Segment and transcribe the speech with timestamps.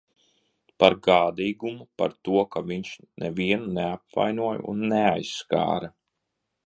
[0.83, 5.93] Par gādīgumu, par to, ka viņš nevienu neapvainoja un neaizskāra.